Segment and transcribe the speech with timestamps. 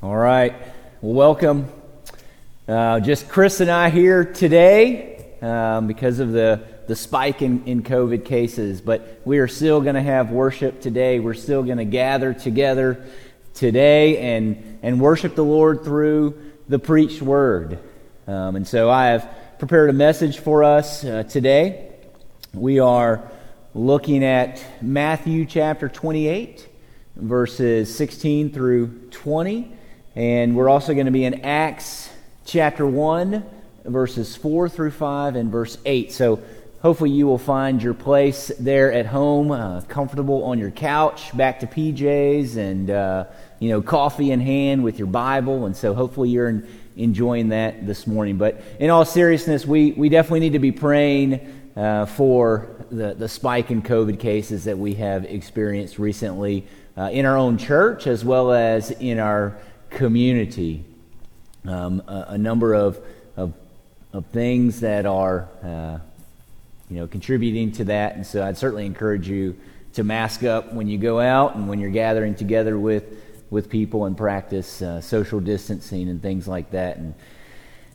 [0.00, 0.54] All right.
[1.00, 1.72] Welcome.
[2.68, 7.82] Uh, just Chris and I here today um, because of the, the spike in, in
[7.82, 8.80] COVID cases.
[8.80, 11.18] But we are still going to have worship today.
[11.18, 13.04] We're still going to gather together
[13.54, 17.80] today and, and worship the Lord through the preached word.
[18.28, 19.28] Um, and so I have
[19.58, 21.92] prepared a message for us uh, today.
[22.54, 23.28] We are
[23.74, 26.68] looking at Matthew chapter 28,
[27.16, 29.74] verses 16 through 20.
[30.18, 32.10] And we're also going to be in Acts
[32.44, 33.44] chapter 1,
[33.84, 36.10] verses 4 through 5 and verse 8.
[36.10, 36.42] So
[36.80, 41.60] hopefully you will find your place there at home, uh, comfortable on your couch, back
[41.60, 43.26] to PJs, and, uh,
[43.60, 45.66] you know, coffee in hand with your Bible.
[45.66, 48.38] And so hopefully you're in, enjoying that this morning.
[48.38, 53.28] But in all seriousness, we, we definitely need to be praying uh, for the, the
[53.28, 58.24] spike in COVID cases that we have experienced recently uh, in our own church as
[58.24, 59.56] well as in our
[59.90, 60.84] community.
[61.64, 62.98] Um, a, a, number of,
[63.36, 63.52] of,
[64.12, 65.98] of, things that are, uh,
[66.88, 68.14] you know, contributing to that.
[68.14, 69.56] And so I'd certainly encourage you
[69.94, 73.04] to mask up when you go out and when you're gathering together with,
[73.50, 76.96] with people and practice uh, social distancing and things like that.
[76.96, 77.14] And,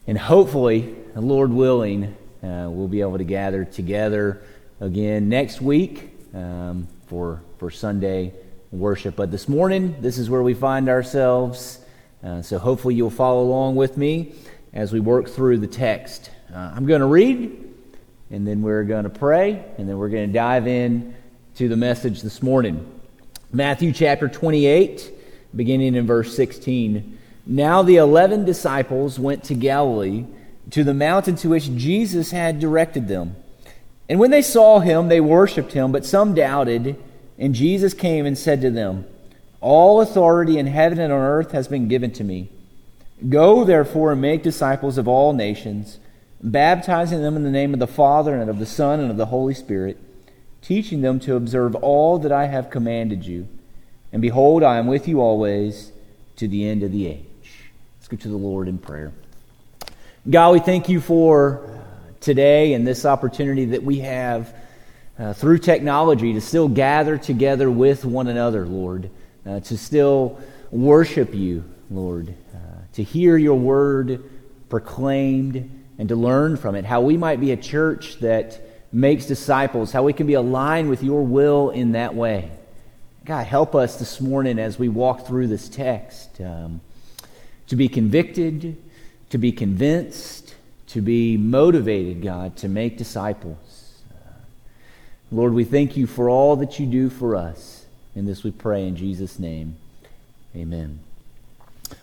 [0.06, 4.44] and hopefully, Lord willing, uh, we'll be able to gather together
[4.82, 8.34] again next week um, for, for Sunday
[8.72, 9.16] worship.
[9.16, 11.80] But this morning, this is where we find ourselves.
[12.24, 14.34] Uh, so hopefully you'll follow along with me
[14.74, 16.32] as we work through the text.
[16.54, 17.74] Uh, I'm going to read,
[18.32, 21.16] and then we're going to pray, and then we're going to dive in
[21.56, 22.90] to the message this morning.
[23.52, 25.12] Matthew chapter 28,
[25.56, 27.20] beginning in verse 16.
[27.46, 30.26] Now the eleven disciples went to Galilee,
[30.72, 33.36] to the mountain to which Jesus had directed them.
[34.08, 36.96] And when they saw him, they worshipped him, but some doubted.
[37.38, 39.06] And Jesus came and said to them,
[39.64, 42.50] all authority in heaven and on earth has been given to me.
[43.30, 46.00] Go, therefore, and make disciples of all nations,
[46.42, 49.28] baptizing them in the name of the Father, and of the Son, and of the
[49.28, 49.98] Holy Spirit,
[50.62, 53.48] teaching them to observe all that I have commanded you.
[54.12, 55.94] And behold, I am with you always
[56.36, 57.26] to the end of the age.
[57.98, 59.14] Let's go to the Lord in prayer.
[60.30, 61.82] God, we thank you for
[62.20, 64.54] today and this opportunity that we have
[65.18, 69.10] uh, through technology to still gather together with one another, Lord
[69.46, 70.40] uh, to still
[70.72, 72.58] worship you, Lord, uh,
[72.94, 74.24] to hear your word
[74.70, 78.60] proclaimed and to learn from it, how we might be a church that
[78.92, 82.52] makes disciples, how we can be aligned with your will in that way.
[83.26, 86.82] God, help us this morning as we walk through this text um,
[87.68, 88.78] to be convicted,
[89.30, 90.56] to be convinced,
[90.88, 94.02] to be motivated, God, to make disciples.
[94.12, 94.30] Uh,
[95.32, 97.83] Lord, we thank you for all that you do for us.
[98.16, 99.76] In this we pray in Jesus' name.
[100.56, 101.00] Amen.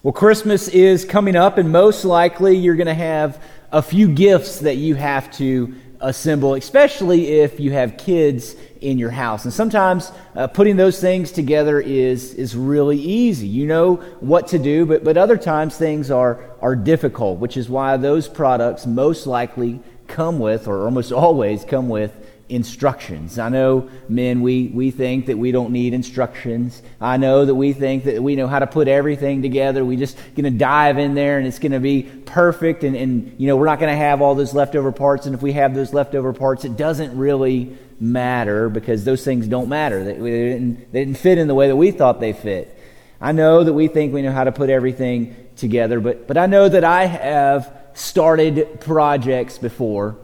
[0.03, 4.61] Well, Christmas is coming up, and most likely you're going to have a few gifts
[4.61, 9.45] that you have to assemble, especially if you have kids in your house.
[9.45, 13.47] And sometimes uh, putting those things together is, is really easy.
[13.47, 17.69] You know what to do, but, but other times things are, are difficult, which is
[17.69, 22.17] why those products most likely come with, or almost always come with,
[22.51, 23.39] instructions.
[23.39, 26.83] I know, men, we, we think that we don't need instructions.
[27.01, 29.85] I know that we think that we know how to put everything together.
[29.85, 32.85] We just going to dive in there and it's going to be perfect.
[32.85, 35.27] And, and, you know, we're not going to have all those leftover parts.
[35.27, 39.69] And if we have those leftover parts, it doesn't really matter because those things don't
[39.69, 40.03] matter.
[40.03, 42.77] They, they, didn't, they didn't fit in the way that we thought they fit.
[43.21, 46.47] I know that we think we know how to put everything together, but, but I
[46.47, 50.17] know that I have started projects before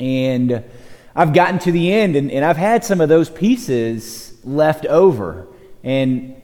[0.00, 0.64] and
[1.18, 5.48] I've gotten to the end and, and I've had some of those pieces left over.
[5.82, 6.40] And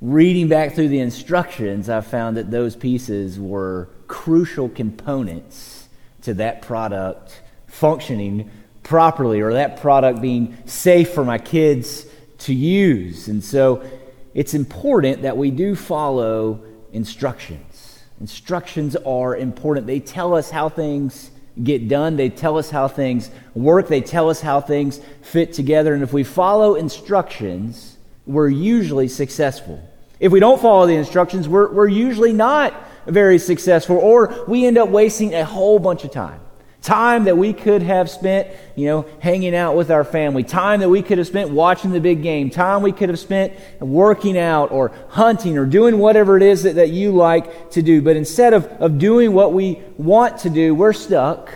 [0.00, 5.88] reading back through the instructions, I've found that those pieces were crucial components
[6.22, 8.50] to that product functioning
[8.82, 12.06] properly or that product being safe for my kids
[12.38, 13.28] to use.
[13.28, 13.84] And so
[14.32, 16.64] it's important that we do follow
[16.94, 18.02] instructions.
[18.22, 21.30] Instructions are important, they tell us how things
[21.62, 22.16] get done.
[22.16, 25.94] They tell us how things work, they tell us how things fit together.
[25.94, 27.96] And if we follow instructions,
[28.26, 29.82] we're usually successful.
[30.20, 32.74] If we don't follow the instructions, we're, we're usually not
[33.06, 36.40] very successful, or we end up wasting a whole bunch of time.
[36.80, 40.44] Time that we could have spent, you know, hanging out with our family.
[40.44, 42.50] Time that we could have spent watching the big game.
[42.50, 46.76] Time we could have spent working out or hunting or doing whatever it is that,
[46.76, 48.00] that you like to do.
[48.00, 51.52] But instead of, of doing what we want to do, we're stuck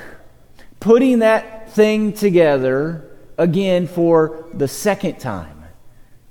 [0.80, 3.08] putting that thing together
[3.38, 5.62] again for the second time.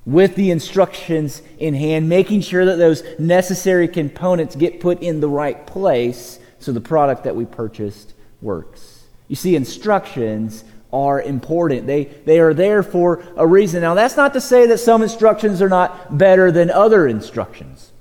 [0.06, 5.30] with the instructions in hand, making sure that those necessary components get put in the
[5.30, 8.11] right place so the product that we purchased
[8.42, 9.04] works.
[9.28, 11.88] You see, instructions are important.
[11.88, 13.82] They, they are there for a reason.
[13.82, 17.92] Now, that's not to say that some instructions are not better than other instructions.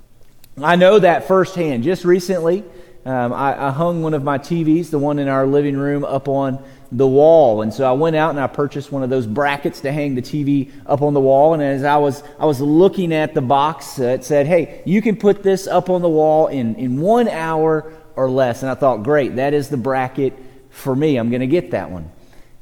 [0.61, 1.83] I know that firsthand.
[1.83, 2.65] Just recently,
[3.05, 6.27] um, I, I, hung one of my TVs, the one in our living room, up
[6.27, 7.61] on the wall.
[7.61, 10.21] And so I went out and I purchased one of those brackets to hang the
[10.21, 11.53] TV up on the wall.
[11.53, 15.01] And as I was, I was looking at the box, uh, it said, hey, you
[15.01, 17.91] can put this up on the wall in, in one hour
[18.21, 18.61] or less.
[18.61, 20.33] And I thought, great, that is the bracket
[20.69, 21.17] for me.
[21.17, 22.11] I'm going to get that one.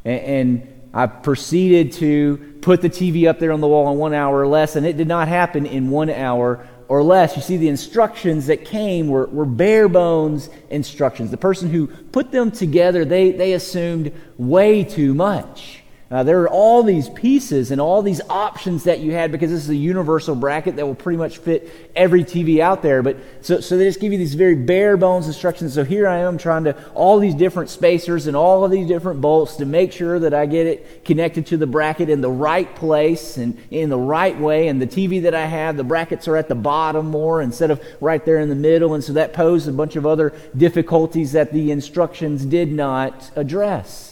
[0.06, 4.16] And, and, I proceeded to put the TV up there on the wall in one
[4.16, 7.36] hour or less, and it did not happen in one hour or less.
[7.36, 11.30] You see, the instructions that came were, were bare bones instructions.
[11.30, 15.79] The person who put them together, they, they assumed way too much.
[16.12, 19.62] Uh, there are all these pieces and all these options that you had because this
[19.62, 23.04] is a universal bracket that will pretty much fit every TV out there.
[23.04, 25.76] But so, so they just give you these very bare bones instructions.
[25.76, 29.22] So here I am trying to all these different spacers and all of these different
[29.22, 32.76] bolts to make sure that I get it connected to the bracket in the right
[32.76, 34.68] place and in the right way.
[34.68, 37.84] And the TV that I have, the brackets are at the bottom more instead of
[38.02, 38.96] right there in the middle.
[38.96, 44.09] And so that posed a bunch of other difficulties that the instructions did not address.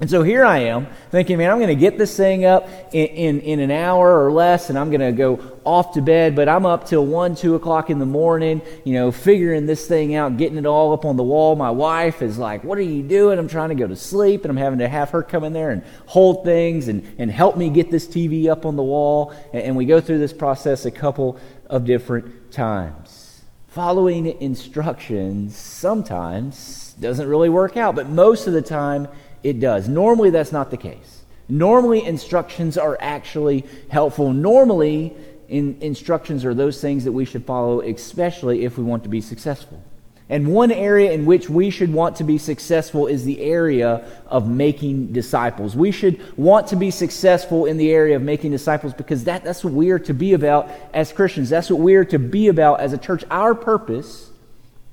[0.00, 3.06] And so here I am thinking, man, I'm going to get this thing up in,
[3.08, 6.48] in, in, an hour or less and I'm going to go off to bed, but
[6.48, 10.38] I'm up till 1, 2 o'clock in the morning, you know, figuring this thing out,
[10.38, 11.54] getting it all up on the wall.
[11.54, 13.38] My wife is like, what are you doing?
[13.38, 15.68] I'm trying to go to sleep and I'm having to have her come in there
[15.68, 19.34] and hold things and, and help me get this TV up on the wall.
[19.52, 23.42] And, and we go through this process a couple of different times.
[23.68, 29.06] Following instructions sometimes doesn't really work out, but most of the time,
[29.42, 29.88] it does.
[29.88, 31.22] Normally, that's not the case.
[31.48, 34.32] Normally, instructions are actually helpful.
[34.32, 35.14] Normally,
[35.48, 39.20] in, instructions are those things that we should follow, especially if we want to be
[39.20, 39.82] successful.
[40.30, 44.48] And one area in which we should want to be successful is the area of
[44.48, 45.74] making disciples.
[45.74, 49.64] We should want to be successful in the area of making disciples because that, that's
[49.64, 51.50] what we are to be about as Christians.
[51.50, 53.24] That's what we are to be about as a church.
[53.28, 54.30] Our purpose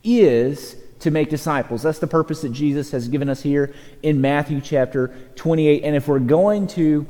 [0.03, 1.83] is to make disciples.
[1.83, 5.83] That's the purpose that Jesus has given us here in Matthew chapter 28.
[5.83, 7.05] And if we're going to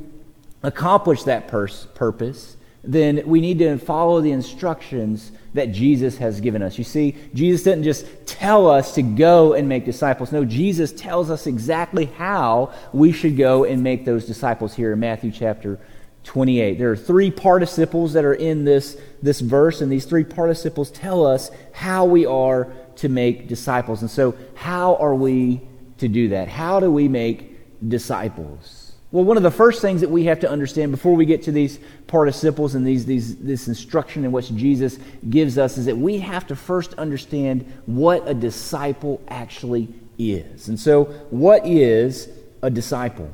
[0.62, 6.62] accomplish that pers- purpose, then we need to follow the instructions that Jesus has given
[6.62, 6.78] us.
[6.78, 10.30] You see, Jesus didn't just tell us to go and make disciples.
[10.30, 15.00] No, Jesus tells us exactly how we should go and make those disciples here in
[15.00, 15.78] Matthew chapter
[16.24, 16.78] 28.
[16.78, 21.26] There are three participles that are in this, this verse, and these three participles tell
[21.26, 24.02] us how we are to make disciples.
[24.02, 25.60] And so, how are we
[25.98, 26.48] to do that?
[26.48, 28.92] How do we make disciples?
[29.10, 31.52] Well, one of the first things that we have to understand before we get to
[31.52, 31.78] these
[32.08, 34.98] participles and these, these, this instruction in which Jesus
[35.30, 40.68] gives us is that we have to first understand what a disciple actually is.
[40.68, 42.28] And so, what is
[42.62, 43.32] a disciple?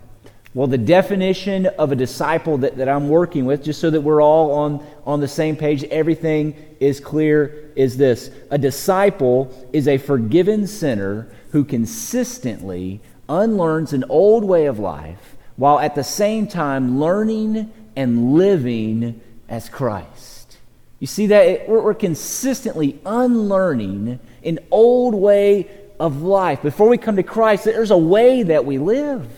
[0.55, 4.23] Well, the definition of a disciple that, that I'm working with, just so that we're
[4.23, 9.99] all on, on the same page, everything is clear, is this A disciple is a
[9.99, 17.01] forgiven sinner who consistently unlearns an old way of life while at the same time
[17.01, 20.59] learning and living as Christ.
[21.01, 21.69] You see that?
[21.69, 26.63] We're, we're consistently unlearning an old way of life.
[26.63, 29.29] Before we come to Christ, there's a way that we live.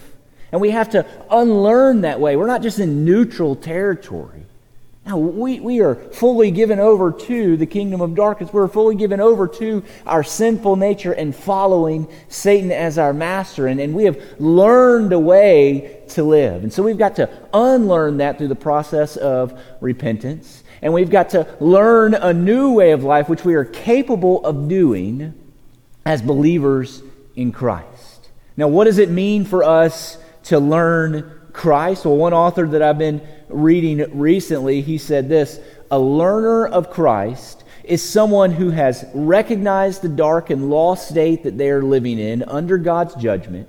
[0.53, 2.37] And we have to unlearn that way.
[2.37, 4.47] We're not just in neutral territory.
[5.07, 8.53] Now, we, we are fully given over to the kingdom of darkness.
[8.53, 13.69] We're fully given over to our sinful nature and following Satan as our master.
[13.69, 16.65] And, and we have learned a way to live.
[16.65, 20.65] And so we've got to unlearn that through the process of repentance.
[20.83, 24.69] And we've got to learn a new way of life, which we are capable of
[24.69, 25.35] doing
[26.05, 27.01] as believers
[27.37, 28.29] in Christ.
[28.57, 32.05] Now, what does it mean for us to learn Christ?
[32.05, 35.61] Well, one author that I've been reading recently, he said this
[35.91, 41.57] A learner of Christ is someone who has recognized the dark and lost state that
[41.57, 43.69] they are living in under God's judgment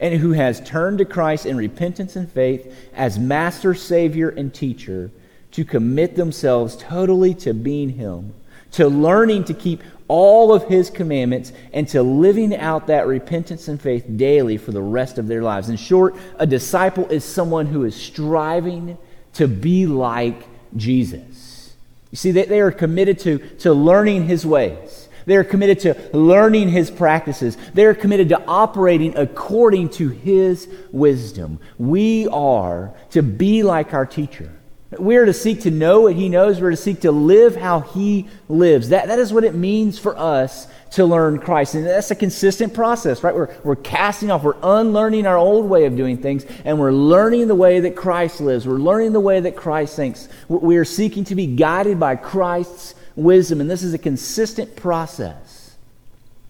[0.00, 5.10] and who has turned to Christ in repentance and faith as master, savior, and teacher
[5.52, 8.34] to commit themselves totally to being Him,
[8.72, 13.80] to learning to keep all of his commandments and to living out that repentance and
[13.80, 15.68] faith daily for the rest of their lives.
[15.68, 18.98] In short, a disciple is someone who is striving
[19.34, 20.42] to be like
[20.76, 21.74] Jesus.
[22.10, 25.08] You see, they, they are committed to, to learning his ways.
[25.26, 27.58] They are committed to learning his practices.
[27.74, 31.60] They are committed to operating according to his wisdom.
[31.76, 34.50] We are to be like our teacher.
[34.98, 36.60] We are to seek to know what He knows.
[36.60, 38.90] We're to seek to live how He lives.
[38.90, 41.74] That, that is what it means for us to learn Christ.
[41.74, 43.34] And that's a consistent process, right?
[43.34, 47.48] We're, we're casting off, we're unlearning our old way of doing things, and we're learning
[47.48, 48.66] the way that Christ lives.
[48.66, 50.28] We're learning the way that Christ thinks.
[50.48, 55.76] We are seeking to be guided by Christ's wisdom, and this is a consistent process.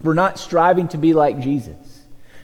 [0.02, 1.76] We're not striving to be like Jesus.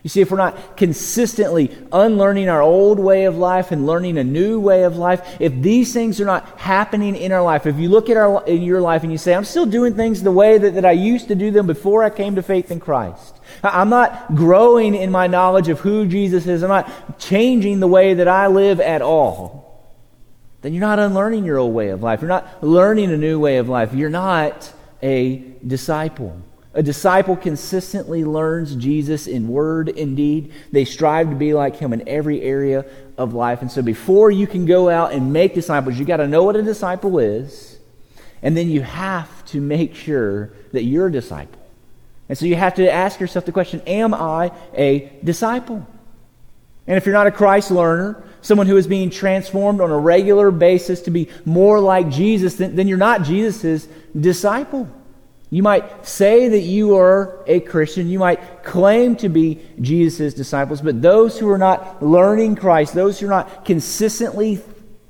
[0.05, 4.23] You see, if we're not consistently unlearning our old way of life and learning a
[4.23, 7.89] new way of life, if these things are not happening in our life, if you
[7.89, 10.59] look at our, in your life and you say, I'm still doing things the way
[10.59, 13.89] that, that I used to do them before I came to faith in Christ, I'm
[13.89, 18.29] not growing in my knowledge of who Jesus is, I'm not changing the way that
[18.29, 19.65] I live at all,
[20.61, 22.21] then you're not unlearning your old way of life.
[22.21, 23.95] You're not learning a new way of life.
[23.95, 24.71] You're not
[25.03, 26.41] a disciple.
[26.75, 30.53] A disciple consistently learns Jesus in word and deed.
[30.73, 32.85] They strive to be like him in every area
[33.17, 33.63] of life.
[33.63, 36.57] And so before you can go out and make disciples, you got to know what
[36.57, 37.79] a disciple is.
[38.43, 41.61] And then you have to make sure that you're a disciple.
[42.29, 45.87] And so you have to ask yourself the question Am I a disciple?
[46.87, 50.51] And if you're not a Christ learner, someone who is being transformed on a regular
[50.51, 53.87] basis to be more like Jesus, then, then you're not Jesus'
[54.19, 54.89] disciple.
[55.55, 58.09] You might say that you are a Christian.
[58.09, 63.21] You might claim to be Jesus' disciples, but those who are not learning Christ, those
[63.21, 64.61] who are not consistently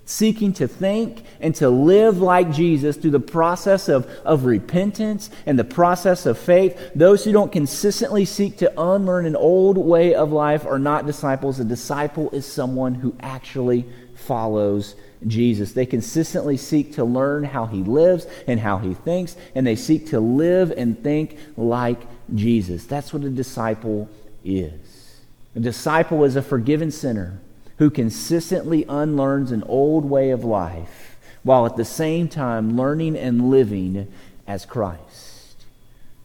[0.05, 5.59] seeking to think and to live like Jesus through the process of, of repentance and
[5.59, 10.31] the process of faith, those who don't consistently seek to unlearn an old way of
[10.31, 11.59] life are not disciples.
[11.59, 14.95] A disciple is someone who actually follows
[15.27, 15.73] Jesus.
[15.73, 20.09] They consistently seek to learn how he lives and how he thinks, and they seek
[20.09, 22.01] to live and think like
[22.35, 22.85] Jesus.
[22.87, 24.09] That's what a disciple
[24.45, 25.21] is.
[25.57, 27.39] A disciple is a forgiven sinner
[27.79, 33.51] who consistently unlearns an old way of life while at the same time learning and
[33.51, 34.13] living
[34.47, 35.57] as Christ.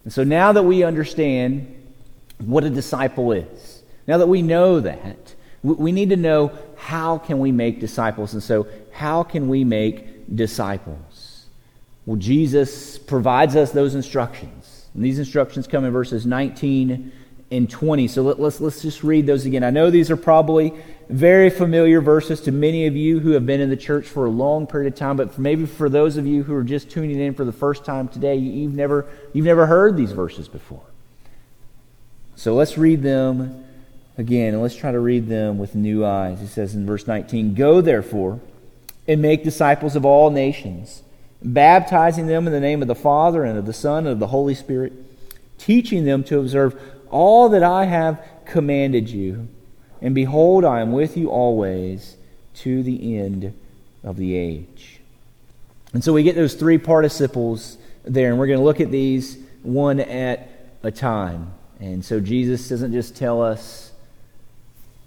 [0.03, 1.75] And so now that we understand
[2.39, 7.39] what a disciple is, now that we know that, we need to know how can
[7.39, 8.34] we make disciples.
[8.34, 8.65] And so
[9.00, 11.46] how can we make disciples?
[12.06, 14.88] Well, Jesus provides us those instructions.
[14.94, 17.10] And these instructions come in verses 19
[17.50, 18.10] and 20.
[18.10, 19.63] So let, us let's, let's just read those again.
[19.63, 20.74] I know these are probably
[21.08, 24.29] very familiar verses to many of you who have been in the church for a
[24.29, 27.22] long period of time, but for maybe for those of you who are just tuning
[27.22, 30.84] in for the first time today, you've never, you've never heard these verses before.
[32.36, 33.63] So let's read them
[34.18, 36.41] again, and let's try to read them with new eyes.
[36.41, 38.41] He says in verse 19 Go therefore
[39.09, 41.01] and make disciples of all nations,
[41.41, 44.27] baptizing them in the name of the Father and of the Son and of the
[44.27, 44.93] Holy Spirit,
[45.57, 49.47] teaching them to observe all that I have commanded you.
[49.99, 52.17] And behold, I am with you always
[52.57, 53.51] to the end
[54.03, 54.99] of the age.
[55.91, 59.39] And so we get those three participles there, and we're going to look at these
[59.63, 60.47] one at
[60.83, 61.51] a time.
[61.79, 63.91] And so Jesus doesn't just tell us,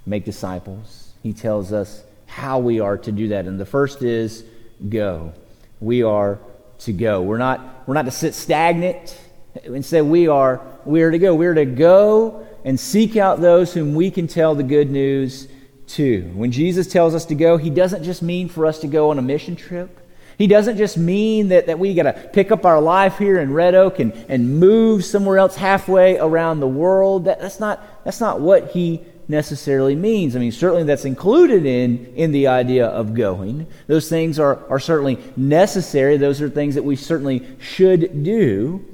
[0.04, 2.02] make disciples, he tells us,
[2.32, 3.44] how we are to do that.
[3.44, 4.42] And the first is
[4.88, 5.34] go.
[5.80, 6.38] We are
[6.78, 7.20] to go.
[7.20, 9.20] We're not, we're not to sit stagnant.
[9.64, 11.34] Instead, we are, we are to go.
[11.34, 15.46] We are to go and seek out those whom we can tell the good news
[15.88, 16.22] to.
[16.34, 19.18] When Jesus tells us to go, he doesn't just mean for us to go on
[19.18, 19.98] a mission trip.
[20.38, 23.52] He doesn't just mean that, that we got to pick up our life here in
[23.52, 27.26] Red Oak and, and move somewhere else halfway around the world.
[27.26, 30.36] That, that's, not, that's not what he necessarily means.
[30.36, 33.66] I mean, certainly that's included in, in the idea of going.
[33.88, 36.16] Those things are, are certainly necessary.
[36.16, 38.84] Those are things that we certainly should do.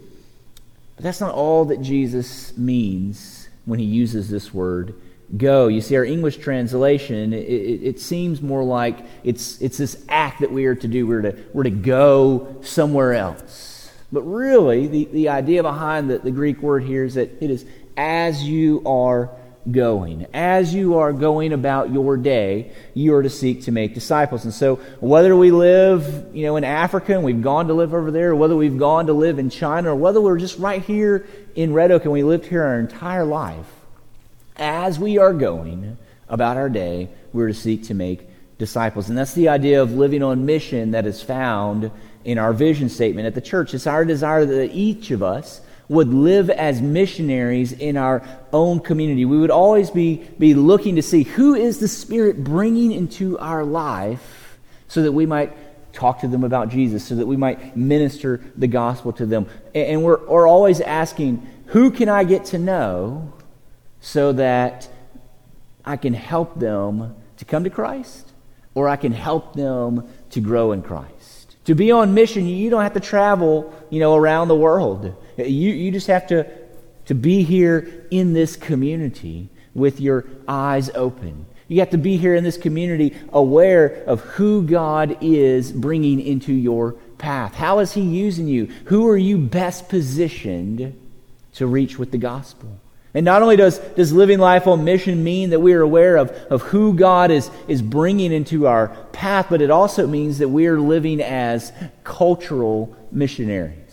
[0.96, 4.94] But that's not all that Jesus means when he uses this word
[5.36, 5.68] go.
[5.68, 10.40] You see, our English translation, it, it, it, seems more like it's, it's this act
[10.40, 11.06] that we are to do.
[11.06, 13.92] We're to, we're to go somewhere else.
[14.10, 17.66] But really, the, the idea behind the, the Greek word here is that it is
[17.98, 19.30] as you are
[19.70, 20.26] going.
[20.32, 24.44] As you are going about your day, you are to seek to make disciples.
[24.44, 28.10] And so, whether we live, you know, in Africa and we've gone to live over
[28.10, 31.26] there, or whether we've gone to live in China, or whether we're just right here
[31.54, 33.66] in Red Oak and we lived here our entire life,
[34.56, 35.98] as we are going
[36.28, 39.08] about our day, we're to seek to make disciples.
[39.08, 41.90] And that's the idea of living on mission that is found
[42.24, 43.72] in our vision statement at the church.
[43.72, 49.24] It's our desire that each of us would live as missionaries in our own community.
[49.24, 53.64] We would always be, be looking to see who is the Spirit bringing into our
[53.64, 55.52] life so that we might
[55.92, 59.46] talk to them about Jesus, so that we might minister the gospel to them.
[59.74, 63.32] And we're, we're always asking, who can I get to know
[64.00, 64.88] so that
[65.84, 68.32] I can help them to come to Christ?
[68.74, 71.56] Or I can help them to grow in Christ.
[71.64, 75.16] To be on mission, you don't have to travel, you know, around the world.
[75.38, 76.46] You, you just have to,
[77.06, 81.46] to be here in this community with your eyes open.
[81.68, 86.52] You have to be here in this community aware of who God is bringing into
[86.52, 87.54] your path.
[87.54, 88.66] How is He using you?
[88.86, 90.98] Who are you best positioned
[91.54, 92.80] to reach with the gospel?
[93.14, 96.30] And not only does, does living life on mission mean that we are aware of,
[96.50, 100.66] of who God is, is bringing into our path, but it also means that we
[100.66, 101.72] are living as
[102.04, 103.87] cultural missionaries.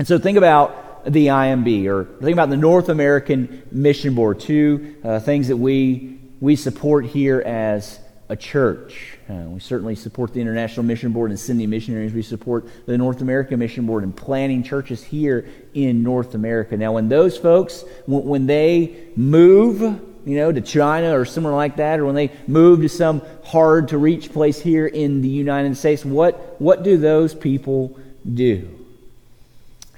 [0.00, 4.96] And so think about the IMB, or think about the North American Mission Board, two
[5.04, 9.18] uh, things that we, we support here as a church.
[9.28, 12.14] Uh, we certainly support the International Mission Board and sending missionaries.
[12.14, 16.78] We support the North American Mission Board and planning churches here in North America.
[16.78, 21.76] Now, when those folks, when, when they move, you know, to China or somewhere like
[21.76, 25.76] that, or when they move to some hard to reach place here in the United
[25.76, 28.00] States, what, what do those people
[28.32, 28.79] do?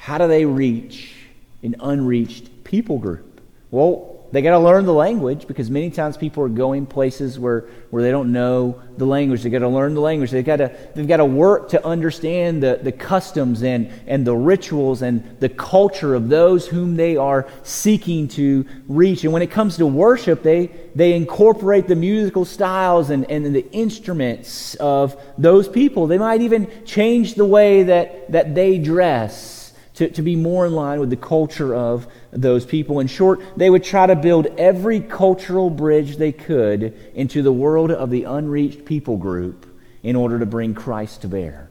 [0.03, 1.15] How do they reach
[1.63, 3.41] an unreached people group?
[3.71, 7.69] Well, they got to learn the language because many times people are going places where,
[7.91, 9.45] where they don't know the language.
[9.45, 10.33] They got to learn the language.
[10.33, 14.35] They've got to, they've got to work to understand the, the customs and, and the
[14.35, 19.23] rituals and the culture of those whom they are seeking to reach.
[19.23, 23.71] And when it comes to worship, they, they incorporate the musical styles and, and the
[23.71, 26.09] instruments of those people.
[26.09, 29.62] They might even change the way that, that they dress
[30.03, 33.01] to, to be more in line with the culture of those people.
[33.01, 37.91] In short, they would try to build every cultural bridge they could into the world
[37.91, 39.67] of the unreached people group
[40.03, 41.71] in order to bring Christ to bear.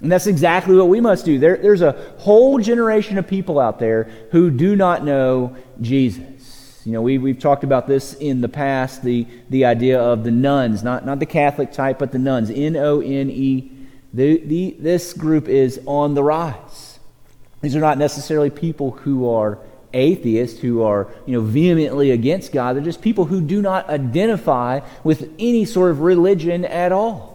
[0.00, 1.38] And that's exactly what we must do.
[1.38, 6.82] There, there's a whole generation of people out there who do not know Jesus.
[6.86, 10.30] You know, we, we've talked about this in the past the, the idea of the
[10.30, 13.72] nones, not, not the Catholic type, but the nones, N O N E.
[14.14, 16.89] This group is on the rise.
[17.60, 19.58] These are not necessarily people who are
[19.92, 22.76] atheists who are you know vehemently against God.
[22.76, 27.30] They're just people who do not identify with any sort of religion at all.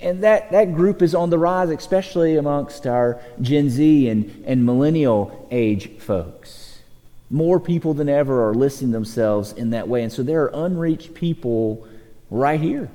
[0.00, 4.64] And that, that group is on the rise, especially amongst our Gen Z and, and
[4.64, 6.80] millennial age folks.
[7.30, 10.02] More people than ever are listing themselves in that way.
[10.02, 11.86] And so there are unreached people
[12.30, 12.90] right here,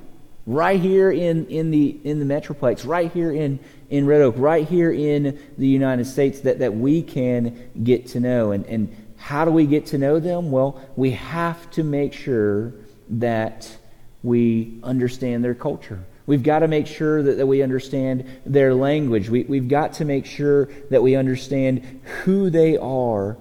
[0.48, 3.58] right here in, in, the, in the Metroplex, right here in,
[3.90, 8.20] in Red Oak, right here in the United States, that, that we can get to
[8.20, 8.52] know.
[8.52, 10.50] And, and how do we get to know them?
[10.50, 12.72] Well, we have to make sure
[13.10, 13.76] that
[14.22, 16.02] we understand their culture.
[16.24, 19.28] We've got to make sure that, that we understand their language.
[19.28, 23.36] We, we've got to make sure that we understand who they are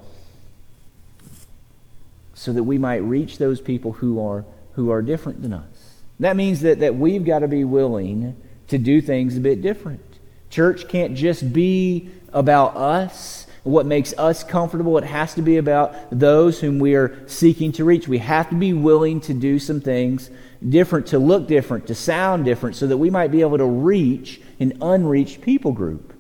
[2.34, 4.44] so that we might reach those people who are,
[4.74, 5.77] who are different than us.
[6.20, 8.36] That means that, that we've got to be willing
[8.68, 10.02] to do things a bit different.
[10.50, 14.98] Church can't just be about us, what makes us comfortable.
[14.98, 18.08] It has to be about those whom we are seeking to reach.
[18.08, 20.32] We have to be willing to do some things
[20.68, 24.42] different, to look different, to sound different, so that we might be able to reach
[24.60, 26.14] an unreached people group.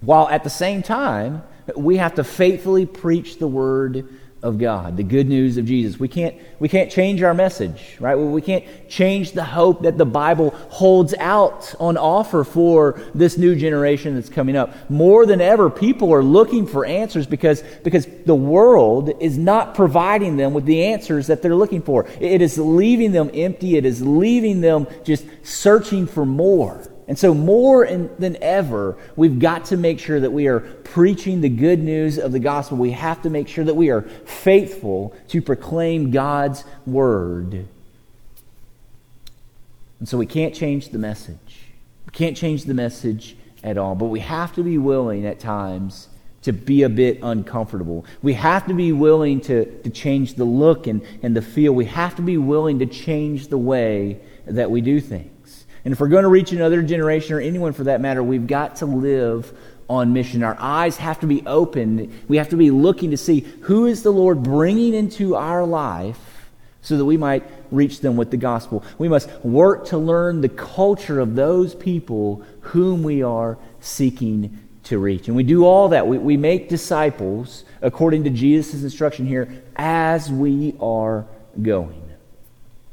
[0.00, 1.42] While at the same time,
[1.76, 4.08] we have to faithfully preach the word
[4.44, 5.98] of God, the good news of Jesus.
[5.98, 8.14] We can't, we can't change our message, right?
[8.14, 13.56] We can't change the hope that the Bible holds out on offer for this new
[13.56, 14.90] generation that's coming up.
[14.90, 20.36] More than ever, people are looking for answers because, because the world is not providing
[20.36, 22.06] them with the answers that they're looking for.
[22.20, 23.78] It is leaving them empty.
[23.78, 26.86] It is leaving them just searching for more.
[27.06, 31.50] And so, more than ever, we've got to make sure that we are preaching the
[31.50, 32.78] good news of the gospel.
[32.78, 37.66] We have to make sure that we are faithful to proclaim God's word.
[39.98, 41.68] And so, we can't change the message.
[42.06, 43.94] We can't change the message at all.
[43.94, 46.08] But we have to be willing at times
[46.42, 48.04] to be a bit uncomfortable.
[48.22, 51.72] We have to be willing to, to change the look and, and the feel.
[51.72, 55.33] We have to be willing to change the way that we do things.
[55.84, 58.76] And if we're going to reach another generation or anyone for that matter, we've got
[58.76, 59.52] to live
[59.88, 60.42] on mission.
[60.42, 62.12] Our eyes have to be open.
[62.26, 66.18] We have to be looking to see who is the Lord bringing into our life
[66.80, 68.84] so that we might reach them with the gospel.
[68.98, 74.98] We must work to learn the culture of those people whom we are seeking to
[74.98, 75.28] reach.
[75.28, 76.06] And we do all that.
[76.06, 81.26] We, we make disciples according to Jesus' instruction here as we are
[81.60, 82.02] going.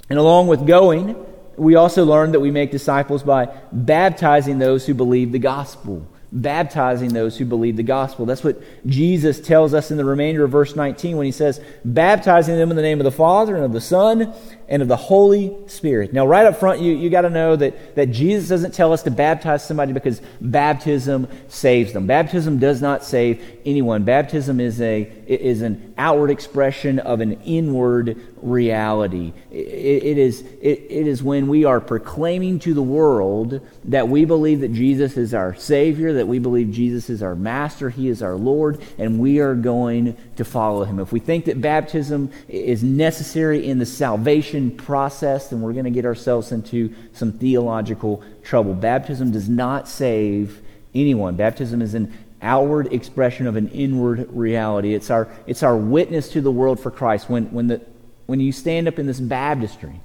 [0.10, 1.16] And along with going,
[1.58, 6.08] we also learn that we make disciples by baptizing those who believe the gospel.
[6.34, 8.26] Baptizing those who believe the gospel.
[8.26, 12.56] That's what Jesus tells us in the remainder of verse 19 when he says, baptizing
[12.56, 14.34] them in the name of the Father and of the Son
[14.72, 16.14] and of the Holy Spirit.
[16.14, 19.04] Now, right up front, you, you got to know that, that Jesus doesn't tell us
[19.04, 22.08] to baptize somebody because baptism saves them.
[22.08, 24.06] Baptism does not save anyone.
[24.06, 29.34] Baptism is, a, is an outward expression of an inward reality.
[29.52, 34.24] it, it is, it, it is when we are proclaiming to the world that we
[34.24, 38.24] believe that Jesus is our Savior, that we believe Jesus is our Master, He is
[38.24, 41.00] our Lord, and we are going to follow Him.
[41.00, 45.92] If we think that baptism is necessary in the salvation process, then we're going to
[45.92, 48.74] get ourselves into some theological trouble.
[48.74, 50.62] Baptism does not save
[50.94, 51.36] anyone.
[51.36, 54.94] Baptism is an outward expression of an inward reality.
[54.94, 57.30] It's our, it's our witness to the world for Christ.
[57.30, 57.82] When, when, the,
[58.26, 60.00] when you stand up in this baptistry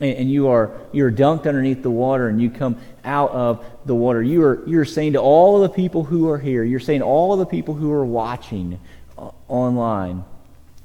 [0.00, 4.22] and, you are you're dunked underneath the water and you come out of the water,
[4.22, 7.06] you are, you're saying to all of the people who are here, you're saying to
[7.06, 8.80] all of the people who are watching
[9.48, 10.24] online,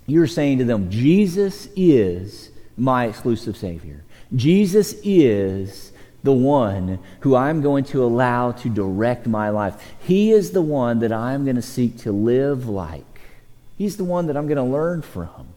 [0.06, 4.04] you're saying to them, Jesus is my exclusive Savior.
[4.36, 5.92] Jesus is
[6.24, 9.76] the one who I'm going to allow to direct my life.
[10.00, 13.04] He is the one that I'm going to seek to live like.
[13.78, 15.48] He's the one that I'm going to learn from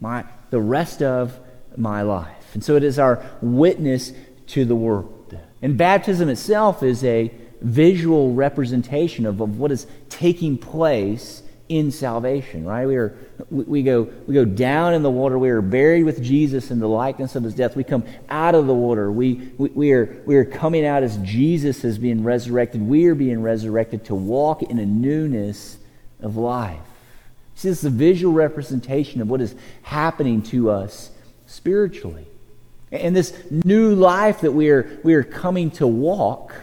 [0.00, 1.38] my, the rest of
[1.76, 2.54] my life.
[2.54, 4.12] And so it is our witness
[4.48, 5.38] to the world.
[5.60, 12.64] And baptism itself is a visual representation of, of what is taking place in salvation,
[12.64, 12.86] right?
[12.86, 13.16] We are
[13.50, 15.38] we go we go down in the water.
[15.38, 17.76] We are buried with Jesus in the likeness of his death.
[17.76, 19.12] We come out of the water.
[19.12, 22.80] We, we, we are we are coming out as Jesus is being resurrected.
[22.80, 25.78] We are being resurrected to walk in a newness
[26.20, 26.80] of life.
[27.54, 31.10] See, this is a visual representation of what is happening to us
[31.46, 32.26] spiritually.
[32.90, 36.54] And this new life that we are, we are coming to walk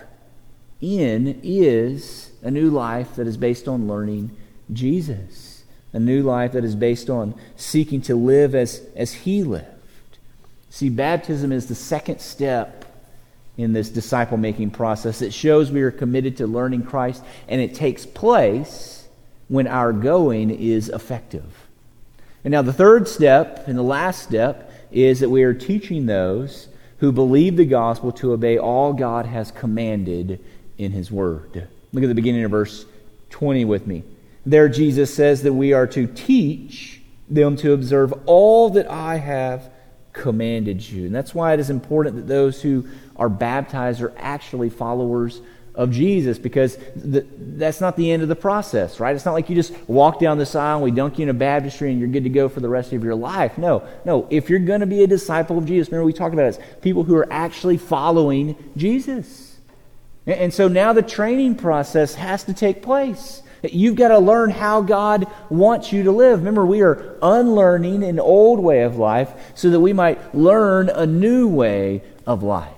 [0.81, 4.35] in is a new life that is based on learning
[4.71, 5.63] Jesus.
[5.93, 9.67] A new life that is based on seeking to live as, as He lived.
[10.69, 12.85] See, baptism is the second step
[13.57, 15.21] in this disciple making process.
[15.21, 19.07] It shows we are committed to learning Christ, and it takes place
[19.47, 21.45] when our going is effective.
[22.43, 26.67] And now, the third step and the last step is that we are teaching those
[26.99, 30.43] who believe the gospel to obey all God has commanded
[30.77, 31.67] in His Word.
[31.93, 32.85] Look at the beginning of verse
[33.29, 34.03] 20 with me.
[34.45, 39.71] There, Jesus says that we are to teach them to observe all that I have
[40.13, 41.07] commanded you.
[41.07, 45.41] And that's why it is important that those who are baptized are actually followers
[45.73, 49.15] of Jesus because the, that's not the end of the process, right?
[49.15, 51.33] It's not like you just walk down this aisle, and we dunk you in a
[51.33, 53.57] baptistry, and you're good to go for the rest of your life.
[53.57, 54.27] No, no.
[54.29, 56.81] If you're going to be a disciple of Jesus, remember we talked about it, it's
[56.81, 59.54] people who are actually following Jesus.
[60.27, 63.43] And, so now the training process has to take place.
[63.63, 66.39] You've got to learn how God wants you to live.
[66.39, 71.05] Remember, we are unlearning an old way of life so that we might learn a
[71.05, 72.71] new way of life.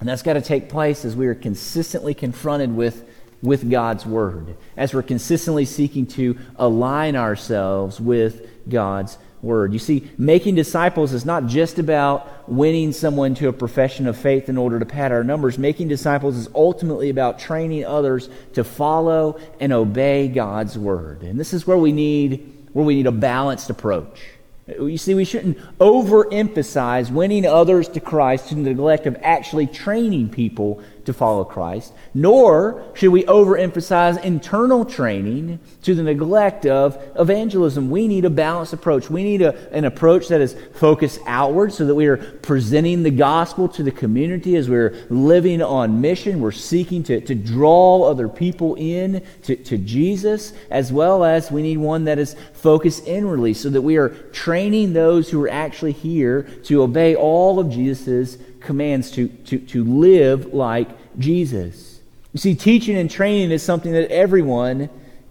[0.00, 3.08] And that's got to take place as we are consistently confronted with,
[3.42, 9.72] with God's Word, as we're consistently seeking to align ourselves with God's word.
[9.72, 14.48] You see, making disciples is not just about winning someone to a profession of faith
[14.48, 15.58] in order to pad our numbers.
[15.58, 21.22] Making disciples is ultimately about training others to follow and obey God's word.
[21.22, 24.22] And this is where we need where we need a balanced approach.
[24.66, 30.30] You see, we shouldn't overemphasize winning others to Christ to the neglect of actually training
[30.30, 37.90] people to follow Christ, nor should we overemphasize internal training to the neglect of evangelism.
[37.90, 39.10] We need a balanced approach.
[39.10, 43.10] We need a, an approach that is focused outward so that we are presenting the
[43.10, 46.40] gospel to the community as we're living on mission.
[46.40, 51.62] We're seeking to, to draw other people in to, to Jesus, as well as we
[51.62, 55.92] need one that is focused inwardly so that we are training those who are actually
[55.92, 62.00] here to obey all of Jesus' commands to, to, to live like Jesus.
[62.32, 64.88] You see, teaching and training is something that everyone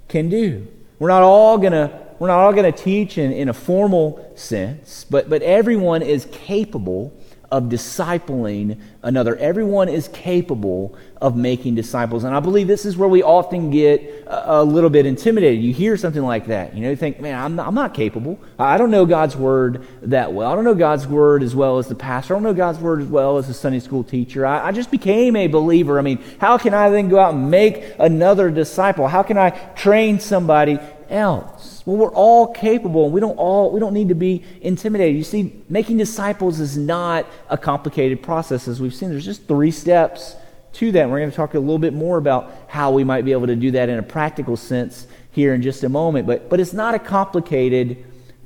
[0.08, 0.68] can do.
[1.00, 5.28] We're not all to we're not all to teach in, in a formal sense, but,
[5.28, 7.12] but everyone is capable
[7.52, 9.36] of discipling another.
[9.36, 12.24] Everyone is capable of making disciples.
[12.24, 15.62] And I believe this is where we often get a, a little bit intimidated.
[15.62, 16.74] You hear something like that.
[16.74, 18.40] You know, you think, man, I'm not, I'm not capable.
[18.58, 20.50] I don't know God's word that well.
[20.50, 22.34] I don't know God's word as well as the pastor.
[22.34, 24.46] I don't know God's word as well as the Sunday school teacher.
[24.46, 26.00] I, I just became a believer.
[26.00, 29.10] I mean, how can I then go out and make another disciple?
[29.10, 30.80] How can I train somebody
[31.12, 31.84] else.
[31.86, 35.16] Well, we're all capable, and we don't all we don't need to be intimidated.
[35.16, 39.10] You see, making disciples is not a complicated process, as we've seen.
[39.10, 40.36] There's just three steps
[40.74, 41.10] to that.
[41.10, 43.56] We're going to talk a little bit more about how we might be able to
[43.56, 46.28] do that in a practical sense here in just a moment.
[46.28, 48.04] But but it's not a complicated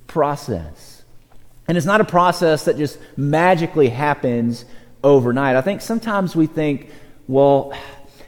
[0.07, 1.03] process.
[1.67, 4.65] And it's not a process that just magically happens
[5.03, 5.55] overnight.
[5.55, 6.89] I think sometimes we think,
[7.27, 7.73] well,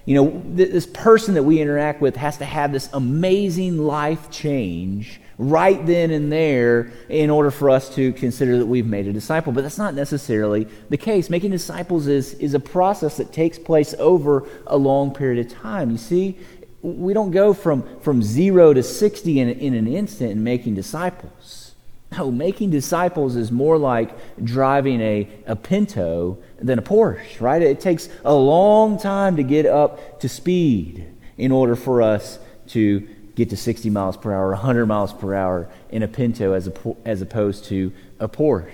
[0.08, 5.20] you know, this person that we interact with has to have this amazing life change
[5.38, 9.52] right then and there in order for us to consider that we've made a disciple.
[9.52, 11.30] But that's not necessarily the case.
[11.30, 15.92] Making disciples is, is a process that takes place over a long period of time.
[15.92, 16.40] You see,
[16.82, 21.74] we don't go from, from zero to 60 in, in an instant in making disciples.
[22.12, 24.12] No, making disciples is more like
[24.44, 27.62] driving a, a Pinto than a Porsche, right?
[27.62, 31.06] It takes a long time to get up to speed
[31.38, 35.70] in order for us to get to 60 miles per hour, 100 miles per hour
[35.92, 38.74] in a Pinto as, a, as opposed to a Porsche.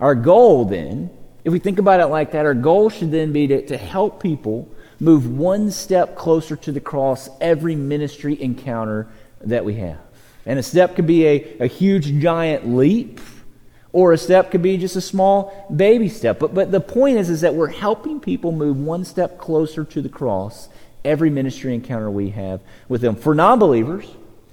[0.00, 1.10] Our goal then,
[1.44, 4.22] if we think about it like that, our goal should then be to, to help
[4.22, 4.68] people
[5.00, 9.08] move one step closer to the cross every ministry encounter
[9.40, 9.98] that we have.
[10.44, 13.20] And a step could be a, a huge giant leap,
[13.92, 16.38] or a step could be just a small baby step.
[16.38, 20.02] But, but the point is, is that we're helping people move one step closer to
[20.02, 20.68] the cross
[21.04, 23.16] every ministry encounter we have with them.
[23.16, 24.06] For non believers,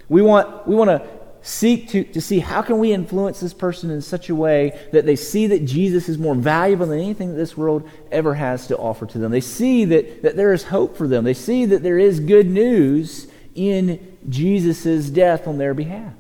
[0.10, 1.08] we want, we want to
[1.41, 5.06] seek to, to see how can we influence this person in such a way that
[5.06, 8.78] they see that jesus is more valuable than anything that this world ever has to
[8.78, 11.82] offer to them they see that, that there is hope for them they see that
[11.82, 16.13] there is good news in Jesus' death on their behalf.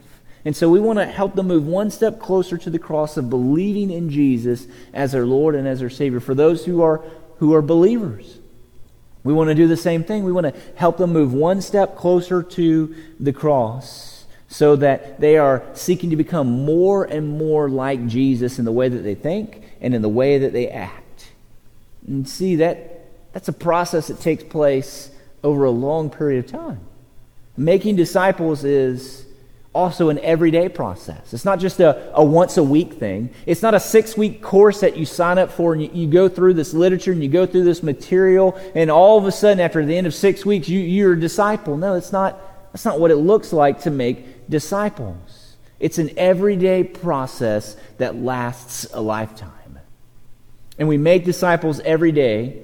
[0.45, 3.29] And so we want to help them move one step closer to the cross of
[3.29, 6.19] believing in Jesus as their Lord and as their Savior.
[6.19, 7.03] For those who are,
[7.37, 8.39] who are believers,
[9.23, 10.23] we want to do the same thing.
[10.23, 15.37] We want to help them move one step closer to the cross so that they
[15.37, 19.63] are seeking to become more and more like Jesus in the way that they think
[19.81, 21.29] and in the way that they act.
[22.07, 25.11] And see, that, that's a process that takes place
[25.43, 26.79] over a long period of time.
[27.59, 29.25] Making disciples is
[29.73, 31.33] also an everyday process.
[31.33, 33.31] It's not just a, a once a week thing.
[33.45, 36.29] It's not a six week course that you sign up for and you, you, go
[36.29, 39.85] through this literature and you go through this material and all of a sudden after
[39.85, 41.75] the end of six weeks you, you're a disciple.
[41.75, 42.39] No, it's not,
[42.71, 45.57] that's not what it looks like to make disciples.
[45.81, 49.79] It's an everyday process that lasts a lifetime.
[50.77, 52.63] And we make disciples every day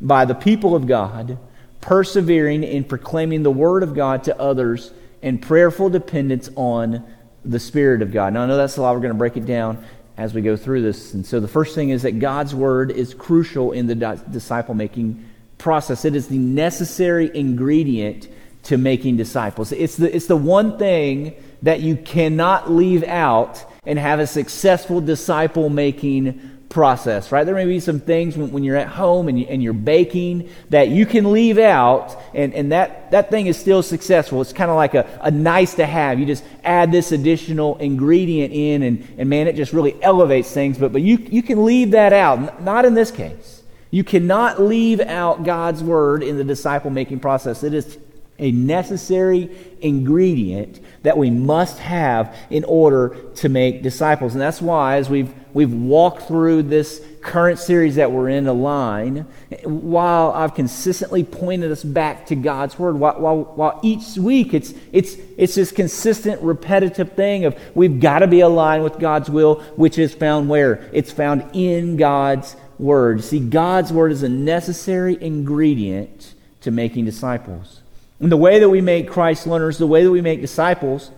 [0.00, 1.36] by the people of God
[1.80, 7.04] persevering in proclaiming the Word of God to others, and prayerful dependence on
[7.44, 8.32] the Spirit of God.
[8.32, 8.94] Now, I know that's a lot.
[8.94, 9.84] We're going to break it down
[10.16, 11.14] as we go through this.
[11.14, 13.94] And so, the first thing is that God's Word is crucial in the
[14.30, 15.26] disciple making
[15.58, 18.28] process, it is the necessary ingredient
[18.64, 19.72] to making disciples.
[19.72, 25.00] It's the, it's the one thing that you cannot leave out and have a successful
[25.00, 27.44] disciple making process, right?
[27.44, 30.48] There may be some things when, when you're at home and, you, and you're baking
[30.70, 34.40] that you can leave out, and, and that, that thing is still successful.
[34.40, 36.18] It's kind of like a, a nice to have.
[36.18, 40.78] You just add this additional ingredient in, and, and man, it just really elevates things.
[40.78, 42.62] But, but you, you can leave that out.
[42.62, 43.62] Not in this case.
[43.90, 47.64] You cannot leave out God's word in the disciple making process.
[47.64, 47.98] It is
[48.40, 49.50] a necessary
[49.80, 54.32] ingredient that we must have in order to make disciples.
[54.32, 59.26] And that's why, as we've, we've walked through this current series that we're in, Align,
[59.64, 64.72] while I've consistently pointed us back to God's Word, while, while, while each week it's,
[64.92, 69.56] it's, it's this consistent, repetitive thing of we've got to be aligned with God's will,
[69.76, 70.88] which is found where?
[70.92, 73.22] It's found in God's Word.
[73.22, 77.79] See, God's Word is a necessary ingredient to making disciples.
[78.20, 81.10] And the way that we make Christ learners, the way that we make disciples,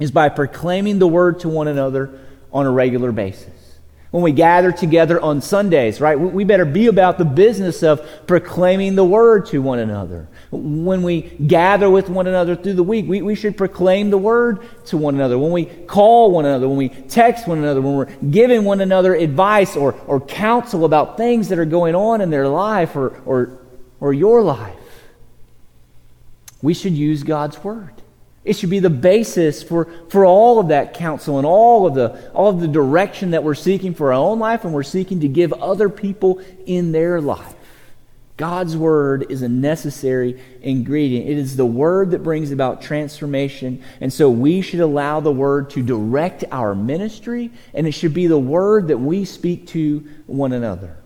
[0.00, 2.18] is by proclaiming the word to one another
[2.52, 3.50] on a regular basis.
[4.10, 8.94] When we gather together on Sundays, right, we better be about the business of proclaiming
[8.94, 10.28] the word to one another.
[10.50, 14.68] When we gather with one another through the week, we, we should proclaim the word
[14.86, 15.38] to one another.
[15.38, 19.14] When we call one another, when we text one another, when we're giving one another
[19.14, 23.60] advice or, or counsel about things that are going on in their life or, or,
[23.98, 24.81] or your life
[26.62, 27.92] we should use God's word.
[28.44, 32.32] It should be the basis for, for all of that counsel and all of, the,
[32.32, 35.28] all of the direction that we're seeking for our own life and we're seeking to
[35.28, 37.54] give other people in their life.
[38.36, 41.28] God's word is a necessary ingredient.
[41.28, 43.84] It is the word that brings about transformation.
[44.00, 48.26] And so we should allow the word to direct our ministry, and it should be
[48.26, 50.96] the word that we speak to one another.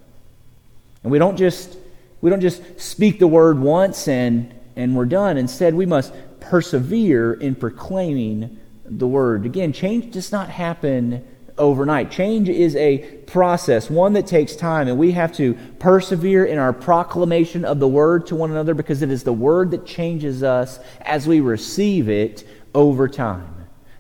[1.03, 1.77] And we don't just
[2.23, 5.37] we don't just speak the word once and and we're done.
[5.37, 9.47] Instead, we must persevere in proclaiming the word.
[9.47, 11.27] Again, change does not happen
[11.59, 12.11] overnight.
[12.11, 16.73] Change is a process, one that takes time, and we have to persevere in our
[16.73, 20.79] proclamation of the word to one another because it is the word that changes us
[21.01, 23.53] as we receive it over time.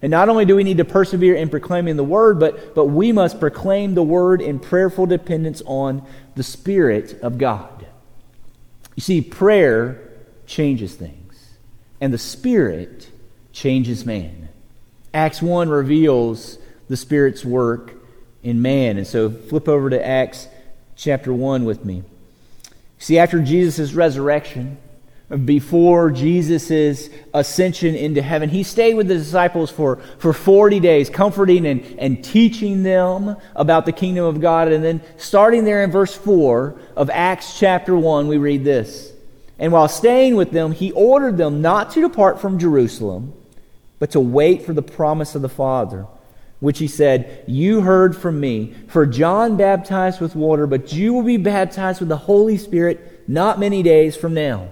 [0.02, 3.12] And not only do we need to persevere in proclaiming the word, but, but we
[3.12, 7.86] must proclaim the word in prayerful dependence on the Spirit of God.
[8.94, 10.05] You see, prayer
[10.46, 11.56] changes things,
[12.00, 13.08] and the Spirit
[13.52, 14.48] changes man.
[15.14, 17.94] Acts 1 reveals the Spirit's work
[18.42, 18.96] in man.
[18.96, 20.46] And so flip over to Acts
[20.94, 22.02] chapter 1 with me.
[22.98, 24.78] See, after Jesus' resurrection,
[25.44, 31.66] before Jesus' ascension into heaven, he stayed with the disciples for, for 40 days, comforting
[31.66, 34.70] and, and teaching them about the kingdom of God.
[34.70, 39.12] And then, starting there in verse 4 of Acts chapter 1, we read this.
[39.58, 43.32] And while staying with them, he ordered them not to depart from Jerusalem,
[43.98, 46.06] but to wait for the promise of the Father
[46.60, 48.74] which he said, You heard from me.
[48.88, 53.58] For John baptized with water, but you will be baptized with the Holy Spirit not
[53.58, 54.68] many days from now.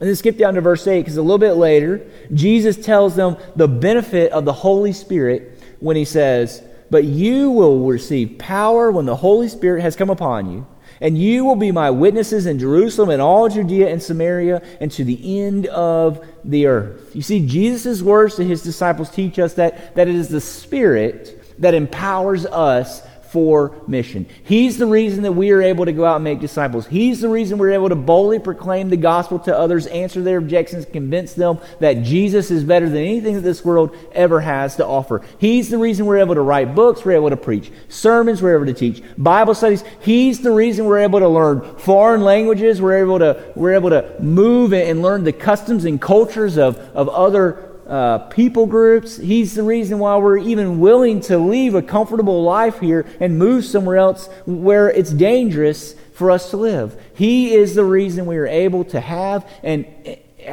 [0.00, 2.04] And then skip down to verse 8, because a little bit later,
[2.34, 7.86] Jesus tells them the benefit of the Holy Spirit when he says, But you will
[7.86, 10.66] receive power when the Holy Spirit has come upon you.
[11.02, 15.02] And you will be my witnesses in Jerusalem and all Judea and Samaria and to
[15.02, 17.14] the end of the earth.
[17.14, 21.42] You see, Jesus' words to his disciples teach us that, that it is the Spirit
[21.58, 24.26] that empowers us for mission.
[24.44, 26.86] He's the reason that we are able to go out and make disciples.
[26.86, 30.84] He's the reason we're able to boldly proclaim the gospel to others, answer their objections,
[30.84, 35.22] convince them that Jesus is better than anything that this world ever has to offer.
[35.38, 38.66] He's the reason we're able to write books, we're able to preach sermons, we're able
[38.66, 39.82] to teach Bible studies.
[40.00, 44.14] He's the reason we're able to learn foreign languages, we're able to, we're able to
[44.20, 49.18] move and learn the customs and cultures of, of other uh, people groups.
[49.18, 53.66] He's the reason why we're even willing to leave a comfortable life here and move
[53.66, 56.98] somewhere else where it's dangerous for us to live.
[57.14, 59.84] He is the reason we are able to have, and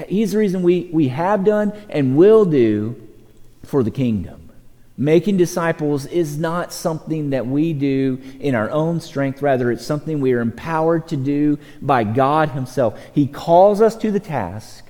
[0.09, 3.01] He's the reason we, we have done and will do
[3.63, 4.51] for the kingdom.
[4.97, 9.41] Making disciples is not something that we do in our own strength.
[9.41, 12.99] Rather, it's something we are empowered to do by God Himself.
[13.13, 14.88] He calls us to the task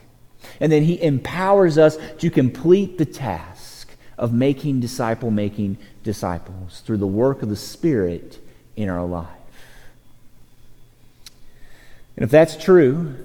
[0.59, 6.97] and then he empowers us to complete the task of making disciple making disciples through
[6.97, 8.39] the work of the Spirit
[8.75, 9.27] in our life.
[12.15, 13.15] And if that's true,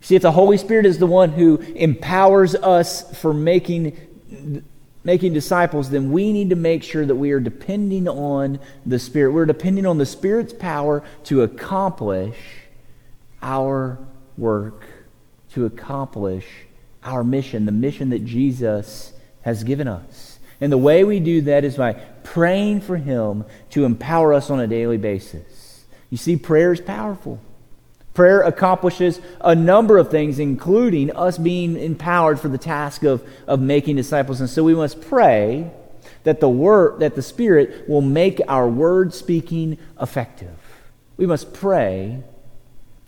[0.00, 4.64] see, if the Holy Spirit is the one who empowers us for making,
[5.04, 9.32] making disciples, then we need to make sure that we are depending on the Spirit.
[9.32, 12.36] We're depending on the Spirit's power to accomplish
[13.40, 13.98] our
[14.36, 14.86] work
[15.54, 16.46] to accomplish
[17.02, 19.12] our mission, the mission that Jesus
[19.42, 20.38] has given us.
[20.60, 24.60] And the way we do that is by praying for Him to empower us on
[24.60, 25.84] a daily basis.
[26.10, 27.40] You see, prayer is powerful.
[28.14, 33.60] Prayer accomplishes a number of things, including us being empowered for the task of, of
[33.60, 34.40] making disciples.
[34.40, 35.70] And so we must pray
[36.22, 40.56] that the word that the Spirit will make our word speaking effective.
[41.16, 42.22] We must pray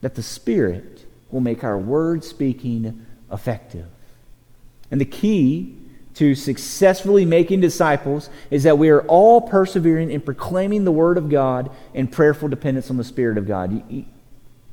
[0.01, 0.96] that the Spirit
[1.31, 3.87] will make our word speaking effective.
[4.91, 5.77] And the key
[6.15, 11.29] to successfully making disciples is that we are all persevering in proclaiming the Word of
[11.29, 13.85] God and prayerful dependence on the Spirit of God.
[13.91, 14.05] You,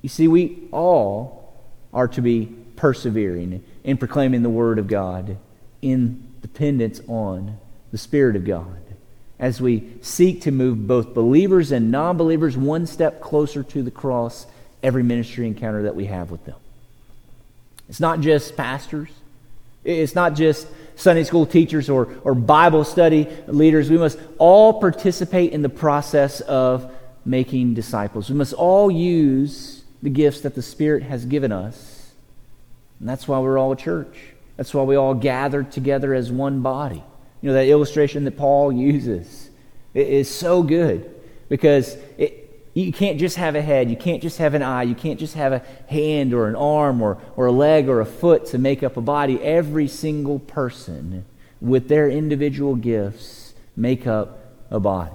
[0.02, 1.54] you, see, we all
[1.94, 5.38] are to be persevering in proclaiming the Word of God
[5.82, 7.58] in dependence on
[7.92, 8.80] the Spirit of God
[9.38, 13.92] as we seek to move both believers and non believers one step closer to the
[13.92, 14.48] cross
[14.84, 16.56] every ministry encounter that we have with them.
[17.90, 19.10] It's not just pastors,
[19.84, 23.90] it's not just Sunday school teachers or, or Bible study leaders.
[23.90, 26.92] We must all participate in the process of
[27.26, 28.30] making disciples.
[28.30, 32.12] We must all use the gifts that the Spirit has given us.
[33.00, 34.18] And that's why we're all a church.
[34.58, 37.04] That's why we all gather together as one body.
[37.42, 39.50] You know, that illustration that Paul uses
[39.94, 41.14] is so good
[41.50, 42.43] because it,
[42.74, 43.90] you can't just have a head.
[43.90, 44.84] You can't just have an eye.
[44.84, 48.06] You can't just have a hand or an arm or, or a leg or a
[48.06, 49.42] foot to make up a body.
[49.42, 51.26] Every single person
[51.62, 54.40] with their individual gifts make up
[54.72, 55.12] a body,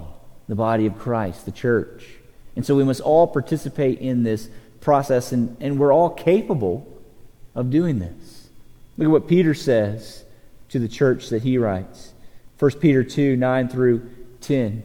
[0.46, 2.06] the body of Christ, the church.
[2.54, 4.48] And so we must all participate in this
[4.80, 6.86] process, and, and we're all capable
[7.54, 8.48] of doing this.
[8.96, 10.24] Look at what Peter says
[10.70, 12.12] to the church that he writes
[12.58, 14.82] 1 Peter 2 9 through 10.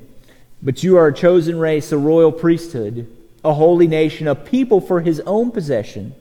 [0.63, 3.07] But you are a chosen race, a royal priesthood,
[3.43, 6.15] a holy nation, a people for his own possession,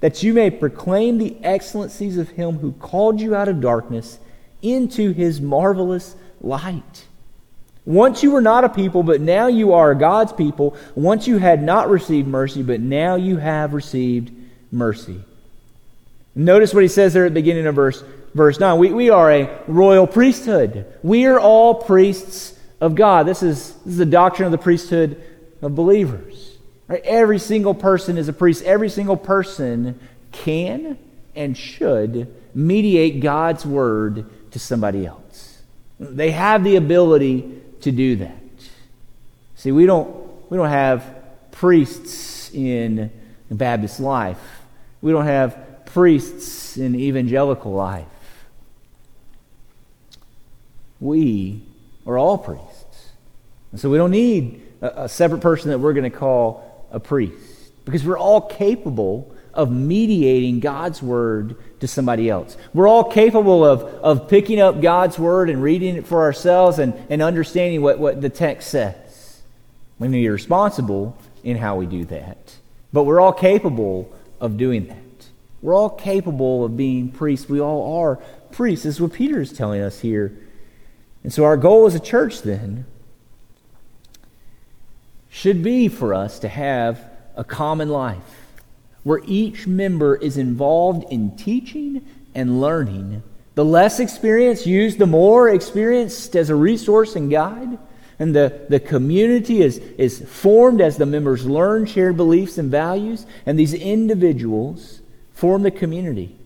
[0.00, 4.18] that you may proclaim the excellencies of him who called you out of darkness
[4.60, 7.06] into his marvelous light.
[7.86, 10.76] Once you were not a people, but now you are God's people.
[10.94, 14.30] Once you had not received mercy, but now you have received
[14.70, 15.22] mercy.
[16.34, 18.02] Notice what he says there at the beginning of verse,
[18.34, 18.78] verse 9.
[18.78, 20.84] We, we are a royal priesthood.
[21.02, 23.26] We are all priests of God.
[23.26, 25.22] This is, this is the doctrine of the priesthood
[25.62, 26.56] of believers.
[26.88, 27.02] Right?
[27.04, 28.64] Every single person is a priest.
[28.64, 29.98] Every single person
[30.32, 30.98] can
[31.34, 35.62] and should mediate God's word to somebody else.
[35.98, 38.42] They have the ability to do that.
[39.54, 41.14] See, we don't, we don't have
[41.50, 43.10] priests in
[43.50, 44.40] Baptist life.
[45.00, 48.06] We don't have priests in evangelical life.
[51.00, 51.62] We
[52.06, 53.10] are all priests.
[53.72, 57.00] And so we don't need a, a separate person that we're going to call a
[57.00, 62.56] priest because we're all capable of mediating God's word to somebody else.
[62.74, 66.94] We're all capable of, of picking up God's word and reading it for ourselves and,
[67.08, 69.42] and understanding what, what the text says.
[69.98, 72.56] We need to be responsible in how we do that.
[72.92, 74.96] But we're all capable of doing that.
[75.62, 77.48] We're all capable of being priests.
[77.48, 78.16] We all are
[78.52, 78.84] priests.
[78.84, 80.36] This is what Peter is telling us here.
[81.26, 82.86] And so our goal as a church then
[85.28, 87.00] should be for us to have
[87.34, 88.52] a common life
[89.02, 93.24] where each member is involved in teaching and learning.
[93.56, 97.76] The less experience used, the more experienced as a resource and guide.
[98.20, 103.26] And the, the community is, is formed as the members learn shared beliefs and values.
[103.46, 105.00] And these individuals
[105.32, 106.36] form the community.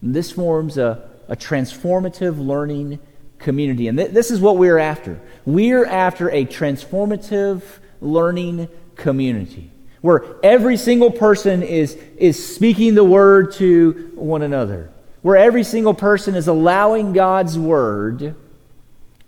[0.00, 2.98] And this forms a, a transformative learning
[3.46, 3.86] community.
[3.86, 5.20] And th- this is what we're after.
[5.44, 7.62] We're after a transformative
[8.00, 9.70] learning community
[10.00, 14.90] where every single person is, is speaking the word to one another,
[15.22, 18.34] where every single person is allowing God's word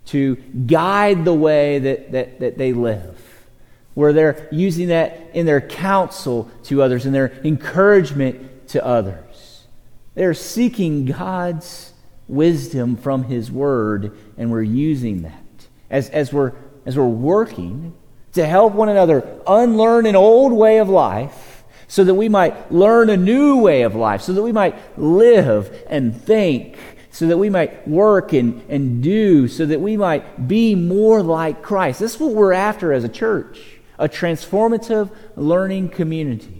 [0.06, 0.34] to
[0.66, 3.20] guide the way that, that, that they live,
[3.94, 9.64] where they're using that in their counsel to others, in their encouragement to others.
[10.16, 11.87] They're seeking God's
[12.28, 15.42] wisdom from His Word, and we're using that.
[15.90, 16.52] As, as, we're,
[16.86, 17.94] as we're working
[18.34, 23.08] to help one another unlearn an old way of life so that we might learn
[23.08, 26.76] a new way of life, so that we might live and think,
[27.10, 31.62] so that we might work and, and do, so that we might be more like
[31.62, 31.98] Christ.
[31.98, 36.57] This is what we're after as a church a transformative learning community.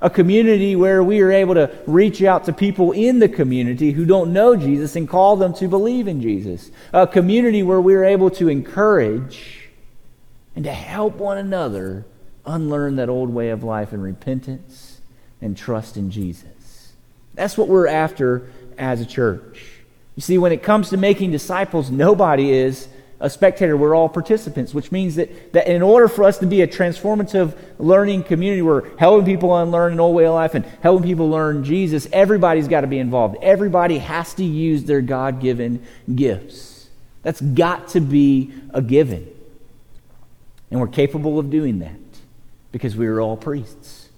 [0.00, 4.04] A community where we are able to reach out to people in the community who
[4.04, 6.70] don't know Jesus and call them to believe in Jesus.
[6.92, 9.70] A community where we are able to encourage
[10.54, 12.04] and to help one another
[12.44, 15.00] unlearn that old way of life in repentance
[15.40, 16.92] and trust in Jesus.
[17.34, 19.62] That's what we're after as a church.
[20.14, 22.88] You see, when it comes to making disciples, nobody is
[23.18, 23.76] a spectator.
[23.76, 27.56] We're all participants, which means that, that in order for us to be a transformative
[27.78, 31.64] learning community, we're helping people unlearn an old way of life and helping people learn
[31.64, 33.36] Jesus, everybody's got to be involved.
[33.42, 36.88] Everybody has to use their God given gifts.
[37.22, 39.28] That's got to be a given.
[40.70, 41.98] And we're capable of doing that
[42.72, 44.08] because we are all priests.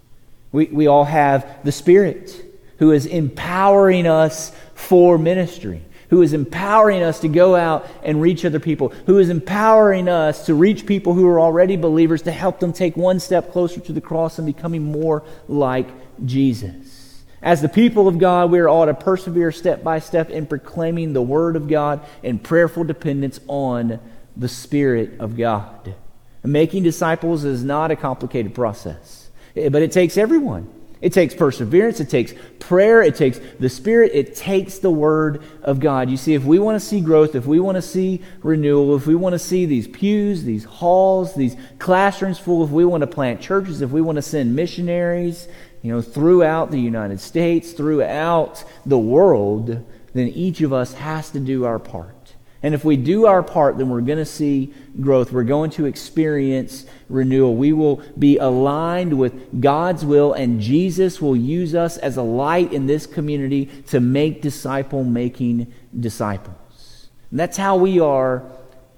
[0.50, 2.44] We, we all have the Spirit
[2.78, 8.44] who is empowering us for ministry, who is empowering us to go out and reach
[8.44, 12.60] other people, who is empowering us to reach people who are already believers to help
[12.60, 15.88] them take one step closer to the cross and becoming more like
[16.24, 17.24] Jesus.
[17.40, 21.12] As the people of God, we are all to persevere step by step in proclaiming
[21.12, 24.00] the Word of God in prayerful dependence on
[24.36, 25.94] the Spirit of God.
[26.42, 30.72] Making disciples is not a complicated process, but it takes everyone.
[31.00, 35.78] It takes perseverance, it takes prayer, it takes the Spirit, it takes the Word of
[35.78, 36.10] God.
[36.10, 39.06] You see, if we want to see growth, if we want to see renewal, if
[39.06, 43.06] we want to see these pews, these halls, these classrooms full, if we want to
[43.06, 45.46] plant churches, if we want to send missionaries,
[45.82, 49.84] you know, throughout the United States, throughout the world,
[50.14, 52.17] then each of us has to do our part.
[52.62, 55.30] And if we do our part, then we're going to see growth.
[55.30, 57.54] We're going to experience renewal.
[57.54, 62.72] We will be aligned with God's will, and Jesus will use us as a light
[62.72, 67.08] in this community to make disciple making disciples.
[67.30, 68.44] And that's how we are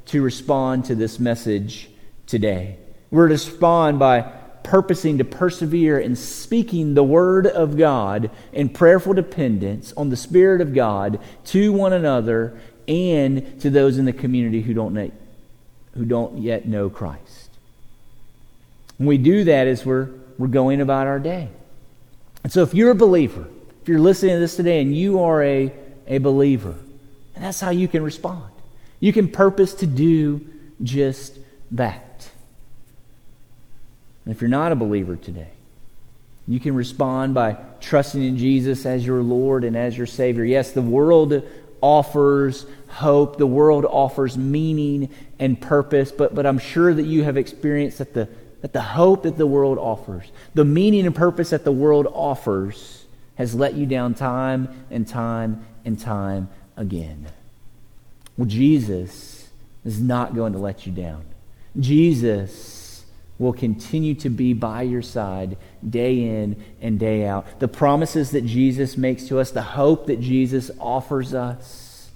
[0.07, 1.91] to respond to this message
[2.27, 2.79] today.
[3.11, 4.23] We're to respond by
[4.63, 10.61] purposing to persevere in speaking the Word of God in prayerful dependence on the Spirit
[10.61, 15.11] of God to one another and to those in the community who don't, know,
[15.95, 17.51] who don't yet know Christ.
[18.99, 21.49] We do that as we're, we're going about our day.
[22.43, 23.47] And so if you're a believer,
[23.80, 25.72] if you're listening to this today and you are a,
[26.07, 26.74] a believer,
[27.34, 28.51] and that's how you can respond.
[28.99, 30.47] You can purpose to do
[30.82, 31.38] just
[31.70, 32.28] that.
[34.24, 35.53] And if you're not a believer today,
[36.51, 40.45] You can respond by trusting in Jesus as your Lord and as your Savior.
[40.45, 41.49] Yes, the world
[41.81, 45.09] offers hope, the world offers meaning
[45.39, 48.28] and purpose, but, but I'm sure that you have experienced that the,
[48.61, 53.07] that the hope that the world offers, the meaning and purpose that the world offers,
[53.37, 57.26] has let you down time and time and time again.
[58.37, 59.49] Well, Jesus
[59.85, 61.24] is not going to let you down.
[61.78, 62.80] Jesus
[63.41, 65.57] will continue to be by your side
[65.88, 67.59] day in and day out.
[67.59, 72.11] The promises that Jesus makes to us, the hope that Jesus offers us,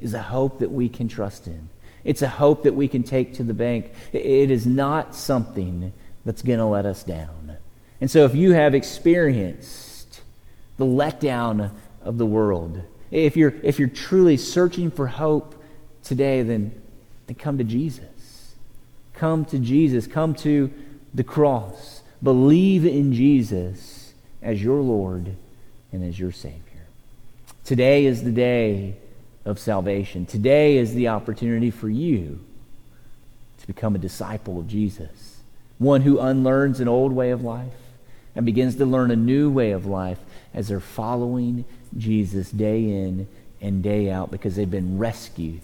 [0.00, 1.68] is a hope that we can trust in.
[2.02, 3.92] It's a hope that we can take to the bank.
[4.14, 5.92] It is not something
[6.24, 7.58] that's going to let us down.
[8.00, 10.22] And so, if you have experienced
[10.78, 11.72] the letdown
[12.02, 15.62] of the world, if you're, if you're truly searching for hope
[16.02, 16.80] today, then,
[17.26, 18.09] then come to Jesus.
[19.20, 20.06] Come to Jesus.
[20.06, 20.72] Come to
[21.12, 22.00] the cross.
[22.22, 25.36] Believe in Jesus as your Lord
[25.92, 26.86] and as your Savior.
[27.62, 28.96] Today is the day
[29.44, 30.24] of salvation.
[30.24, 32.42] Today is the opportunity for you
[33.58, 35.40] to become a disciple of Jesus,
[35.76, 37.74] one who unlearns an old way of life
[38.34, 40.20] and begins to learn a new way of life
[40.54, 43.28] as they're following Jesus day in
[43.60, 45.60] and day out because they've been rescued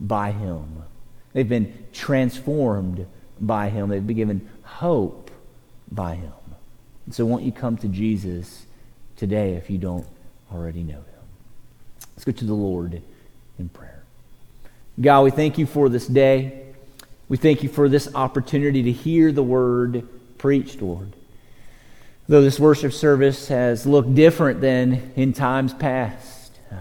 [0.00, 0.84] by Him.
[1.32, 3.06] They've been transformed
[3.40, 3.88] by Him.
[3.88, 5.30] They've been given hope
[5.90, 6.32] by Him.
[7.06, 8.66] And so, won't you come to Jesus
[9.16, 10.06] today if you don't
[10.52, 11.04] already know Him?
[12.16, 13.00] Let's go to the Lord
[13.58, 14.02] in prayer.
[15.00, 16.64] God, we thank you for this day.
[17.28, 20.08] We thank you for this opportunity to hear the word
[20.38, 21.12] preached, Lord.
[22.28, 26.74] Though this worship service has looked different than in times past, uh,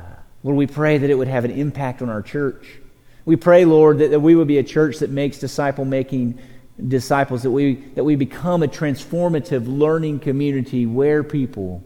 [0.43, 2.79] Lord, we pray that it would have an impact on our church.
[3.27, 6.39] We pray, Lord, that, that we would be a church that makes disciple making
[6.87, 11.83] disciples, that we, that we become a transformative learning community where people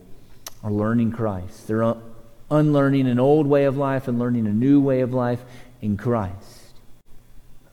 [0.63, 1.67] are learning Christ.
[1.67, 1.99] They're un-
[2.51, 5.41] unlearning an old way of life and learning a new way of life
[5.81, 6.75] in Christ.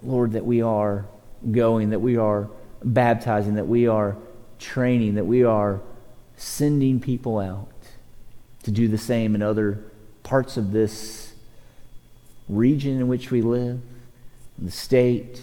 [0.02, 1.04] Lord, that we are
[1.50, 2.48] going, that we are
[2.82, 4.16] baptizing, that we are
[4.58, 5.82] training, that we are
[6.38, 7.68] sending people out
[8.62, 9.84] to do the same in other
[10.22, 11.27] parts of this
[12.48, 13.80] region in which we live,
[14.58, 15.40] the state,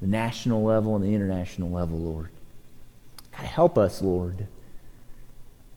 [0.00, 2.30] the national level, and the international level, Lord.
[3.32, 4.46] God, help us, Lord,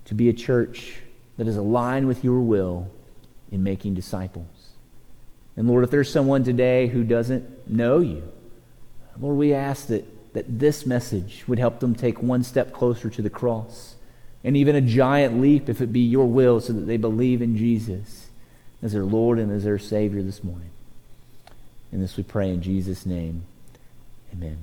[0.05, 0.99] to be a church
[1.37, 2.89] that is aligned with your will
[3.51, 4.47] in making disciples.
[5.55, 8.31] And Lord, if there's someone today who doesn't know you,
[9.19, 13.21] Lord, we ask that that this message would help them take one step closer to
[13.21, 13.95] the cross
[14.43, 17.55] and even a giant leap if it be your will so that they believe in
[17.55, 18.22] Jesus
[18.83, 20.69] as their Lord and as their Savior this morning.
[21.91, 23.45] And this we pray in Jesus' name.
[24.33, 24.57] Amen.